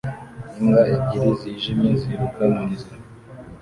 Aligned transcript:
Imbwa 0.57 0.83
ebyiri 0.93 1.31
zijimye 1.41 1.89
ziruka 2.01 2.41
munzira 2.53 3.01